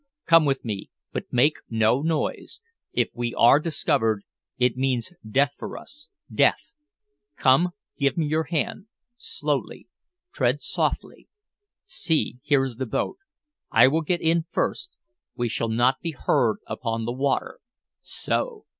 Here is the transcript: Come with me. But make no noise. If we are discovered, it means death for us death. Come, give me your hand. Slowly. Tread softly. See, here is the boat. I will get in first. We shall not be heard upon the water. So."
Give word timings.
Come 0.25 0.45
with 0.45 0.65
me. 0.65 0.89
But 1.13 1.31
make 1.31 1.57
no 1.69 2.01
noise. 2.01 2.59
If 2.91 3.09
we 3.13 3.35
are 3.35 3.59
discovered, 3.59 4.23
it 4.57 4.75
means 4.75 5.11
death 5.23 5.53
for 5.59 5.77
us 5.77 6.09
death. 6.33 6.73
Come, 7.37 7.69
give 7.99 8.17
me 8.17 8.25
your 8.25 8.45
hand. 8.45 8.87
Slowly. 9.17 9.87
Tread 10.33 10.59
softly. 10.63 11.27
See, 11.85 12.39
here 12.41 12.65
is 12.65 12.77
the 12.77 12.87
boat. 12.87 13.17
I 13.69 13.87
will 13.87 14.01
get 14.01 14.21
in 14.21 14.45
first. 14.49 14.89
We 15.35 15.47
shall 15.47 15.69
not 15.69 16.01
be 16.01 16.15
heard 16.17 16.57
upon 16.65 17.05
the 17.05 17.13
water. 17.13 17.59
So." 18.01 18.65